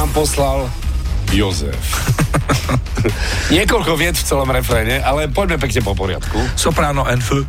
[0.00, 0.68] nám poslal
[1.32, 1.76] Jozef.
[3.54, 6.36] Niekoľko viet v celom refréne, ale poďme pekne po poriadku.
[6.60, 7.48] Soprano NF.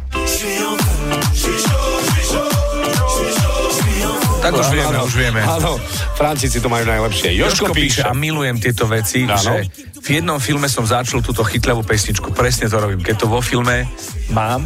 [4.42, 5.42] Tak už vieme, už vieme.
[5.43, 5.78] Áno,
[6.16, 7.36] Francíci to majú najlepšie.
[7.36, 9.38] Joško, Joško píše a milujem tieto veci, Áno.
[9.38, 9.68] že
[10.02, 12.34] v jednom filme som začal túto chytľavú pesničku.
[12.34, 13.05] Presne to robím.
[13.05, 13.86] Keď to vo filme
[14.34, 14.66] mám,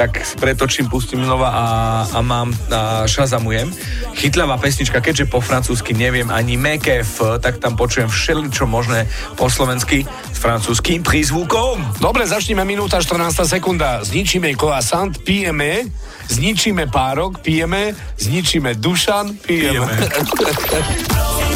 [0.00, 1.66] tak pretočím, pustím znova a,
[2.08, 3.68] a mám a šazamujem.
[4.16, 9.04] Chytľavá pesnička, keďže po francúzsky neviem ani meké F, tak tam počujem všeličo možné
[9.36, 12.00] po slovensky s francúzským prízvukom.
[12.00, 14.00] Dobre, začneme minúta 14 sekunda.
[14.00, 15.84] Zničíme croissant, pijeme.
[16.32, 17.92] Zničíme párok, pijeme.
[18.16, 19.84] Zničíme dušan, pijeme.
[19.84, 21.44] Pijeme.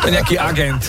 [0.00, 0.82] To je nejaký agent.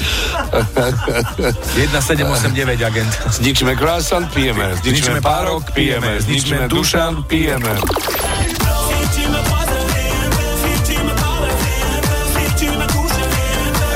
[1.76, 3.12] 1789 agent.
[3.40, 4.76] Zničíme croissant, pijeme.
[4.82, 6.22] Zničíme párok, pijeme.
[6.22, 7.72] Zničíme dušan, pijeme.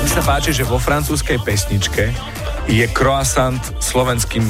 [0.01, 2.11] Mi sa páči, že vo francúzskej pesničke
[2.67, 4.45] je croissant slovenským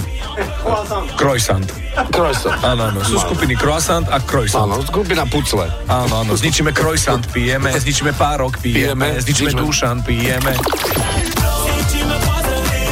[1.18, 1.66] croissant.
[2.12, 2.56] Croissant.
[2.64, 3.00] Áno, áno.
[3.04, 4.68] Sú skupiny croissant a croissant.
[4.68, 5.68] Áno, skupina pucle.
[5.88, 6.32] Áno, áno.
[6.36, 7.72] Zničíme croissant, pijeme.
[7.76, 8.96] Zničíme párok, pijeme.
[8.96, 9.08] Pijeme.
[9.22, 10.52] Zničíme Zničíme- dušan, pijeme.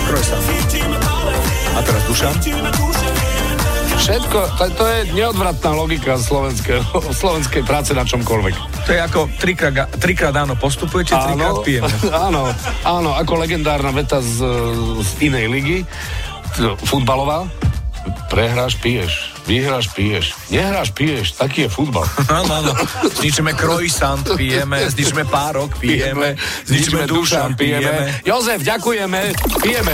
[0.08, 0.44] Croissant.
[1.76, 2.34] A teraz dušan.
[4.00, 8.56] Všetko, to, to je neodvratná logika slovenského, slovenskej práce na čomkoľvek.
[8.88, 11.92] To je ako trikrát, trikrát áno postupujete, trikrát pijeme.
[12.28, 12.48] áno,
[12.88, 14.40] áno, ako legendárna veta z,
[15.04, 15.78] z inej ligy,
[16.88, 17.46] futbalová.
[18.32, 19.36] Prehráš, piješ.
[19.44, 20.34] Vyhráš, piješ.
[20.54, 21.36] Nehráš, piješ.
[21.36, 22.06] Taký je futbal.
[22.40, 22.72] Áno, áno.
[23.18, 24.86] Zničíme croissant, pijeme.
[24.90, 26.38] Zničíme párok, pijeme.
[26.66, 28.22] Zničíme dušan, pijeme.
[28.24, 29.34] Jozef, ďakujeme.
[29.62, 29.94] Pijeme.